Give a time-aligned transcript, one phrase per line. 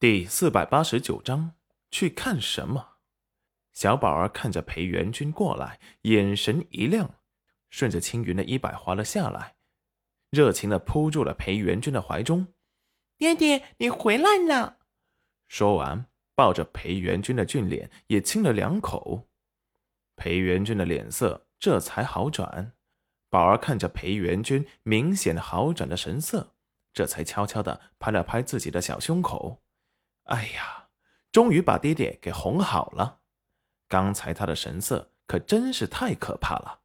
[0.00, 1.52] 第四百八十九章，
[1.90, 2.92] 去看什么？
[3.74, 7.16] 小宝儿看着裴元军过来，眼神一亮，
[7.68, 9.56] 顺着青云的衣摆滑了下来，
[10.30, 12.46] 热情的扑入了裴元军的怀中。
[13.18, 14.78] 爹爹，你回来了！
[15.48, 19.28] 说完，抱着裴元军的俊脸也亲了两口。
[20.16, 22.72] 裴元军的脸色这才好转。
[23.28, 26.54] 宝儿看着裴元军明显好转的神色，
[26.94, 29.62] 这才悄悄的拍了拍自己的小胸口。
[30.30, 30.88] 哎呀，
[31.30, 33.20] 终于把爹爹给哄好了。
[33.88, 36.80] 刚才他的神色可真是太可怕了。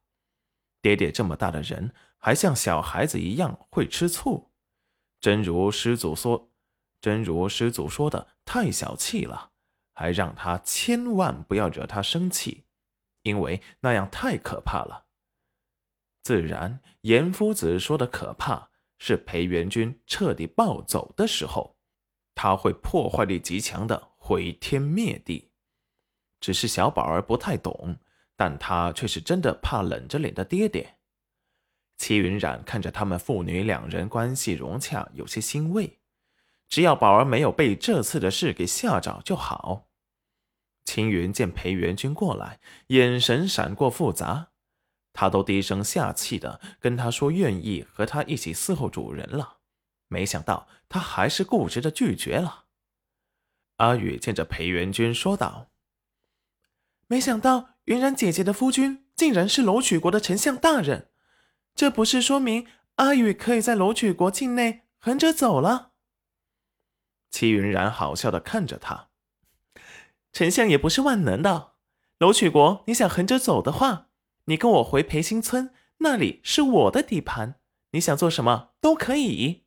[0.82, 4.50] 爹爹这么大的人，还像小孩子一样会吃醋，
[5.20, 6.50] 真如师祖说，
[7.00, 9.52] 真如师祖说的，太小气了。
[9.98, 12.66] 还让他千万不要惹他生气，
[13.22, 15.06] 因为那样太可怕了。
[16.22, 21.75] 自然，严夫子说的可怕，是裴元军彻底暴走的时候。
[22.36, 25.50] 他会破坏力极强的毁天灭地，
[26.38, 27.96] 只是小宝儿不太懂，
[28.36, 30.98] 但他却是真的怕冷着脸的爹爹。
[31.96, 35.98] 齐云冉看着他们父女两人关系融洽，有些欣慰。
[36.68, 39.88] 只要宝儿没有被这次的事给吓着就好。
[40.84, 44.48] 青云见裴元君过来，眼神闪过复杂，
[45.14, 49.55] 他都低声下气的跟他说愿意和他一起伺候主人了。
[50.08, 52.64] 没想到他还是固执的拒绝了。
[53.76, 55.68] 阿宇见着裴元君说道
[57.08, 61.10] ：“没想到云然姐姐的夫君竟然是楼曲国的丞相大人，
[61.74, 65.92] 这不是说明阿宇可以在楼曲国境内横着走了？”
[67.30, 69.08] 齐云然好笑的看着他
[70.32, 71.72] ：“丞相也不是万能的，
[72.18, 74.08] 楼曲国你想横着走的话，
[74.46, 77.60] 你跟我回裴新村，那里是我的地盘，
[77.90, 79.64] 你想做什么都可以。”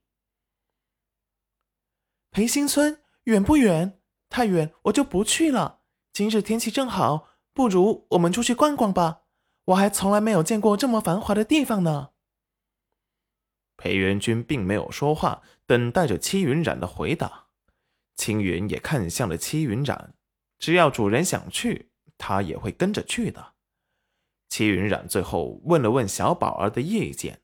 [2.32, 4.00] 裴新村远不远？
[4.30, 5.82] 太远我就不去了。
[6.14, 9.24] 今日天气正好，不如我们出去逛逛吧。
[9.66, 12.12] 我还从来没有见过这么繁华的地方呢。
[13.78, 17.48] 裴元君并没有说话，等待着戚云染的回答。
[18.16, 20.14] 青云也看向了戚云染，
[20.60, 23.54] 只要主人想去，他也会跟着去的。
[24.50, 27.42] 戚云染最后问了问小宝儿的意见：“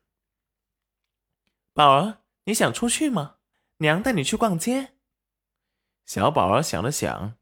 [1.72, 3.35] 宝儿，你想出去吗？”
[3.78, 4.94] 娘带你去逛街。
[6.06, 7.36] 小宝儿想了想，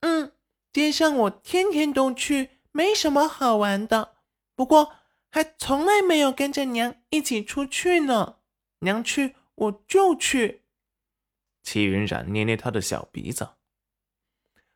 [0.00, 0.32] 嗯，
[0.72, 4.16] 街上我天天都去，没什么好玩的。
[4.54, 4.92] 不过
[5.30, 8.38] 还从来没有跟着娘一起出去呢。
[8.80, 10.62] 娘去我就去。
[11.62, 13.50] 齐云冉捏捏他的小鼻子。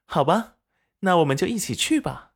[0.04, 0.56] 好吧，
[1.00, 2.34] 那我们就一起去吧。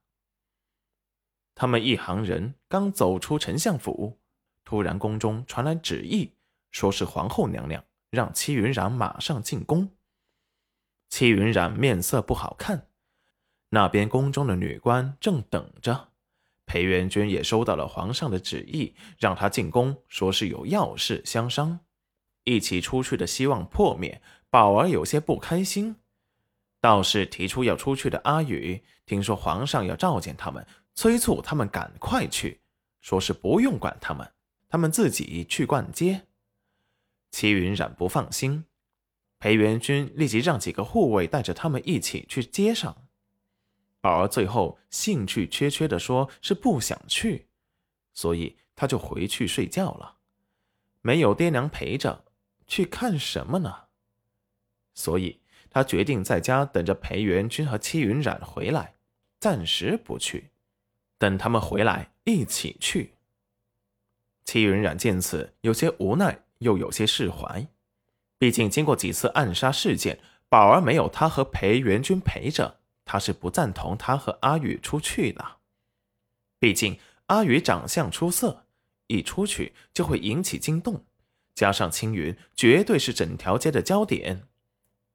[1.54, 4.18] 他们一行人刚走出丞相府，
[4.64, 6.32] 突然宫中传来旨意，
[6.70, 7.84] 说是皇后娘娘。
[8.10, 9.90] 让戚云染马上进宫。
[11.08, 12.88] 戚云染面色不好看，
[13.70, 16.08] 那边宫中的女官正等着。
[16.66, 21.80] 裴元君也收到了皇上的旨意，让他进宫，说是有要事相商。
[22.44, 24.20] 一起出去的希望破灭，
[24.50, 25.96] 宝儿有些不开心。
[26.80, 32.60] 倒是提出要出去的阿宇，听说皇上要召见他们，催促他们赶快去，
[33.00, 34.30] 说是不用管他们，
[34.68, 36.27] 他们自己去逛街。
[37.30, 38.64] 齐云染不放心，
[39.38, 43.08] 裴元君立即让几个护卫带着他们一起去街上。
[44.00, 47.48] 宝儿最后兴趣缺缺的说：“是不想去，
[48.12, 50.18] 所以他就回去睡觉了。
[51.02, 52.24] 没有爹娘陪着，
[52.66, 53.86] 去看什么呢？
[54.94, 58.94] 所以他决定在家等着裴元君和戚云染回来，
[59.38, 60.50] 暂时不去，
[61.18, 63.14] 等他们回来一起去。”
[64.44, 66.44] 戚云染见此，有些无奈。
[66.58, 67.68] 又有些释怀，
[68.38, 75.56] 毕竟经过几次暗杀事件，宝儿没有他和裴元君陪着，他是不赞同他和阿宇出去的。
[76.58, 78.66] 毕竟阿宇长相出色，
[79.06, 81.04] 一出去就会引起惊动，
[81.54, 84.42] 加上青云绝对是整条街的焦点，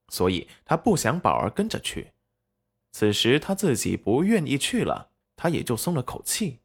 [0.09, 2.11] 所以他不想宝儿跟着去。
[2.91, 6.59] 此时他自己不愿意去了，他也就松了口气。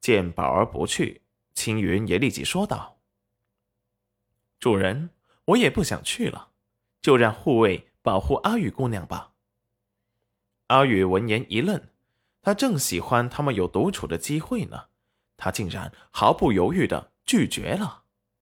[0.00, 1.22] 见宝儿不去，
[1.54, 2.93] 青云也立即说道。
[4.64, 5.10] 主人，
[5.44, 6.48] 我也不想去了，
[7.02, 9.32] 就让护卫保护阿雨姑娘吧。
[10.68, 11.78] 阿雨闻言一愣，
[12.40, 14.86] 他正喜欢他们有独处的机会呢，
[15.36, 18.03] 他竟然毫不犹豫的拒绝了。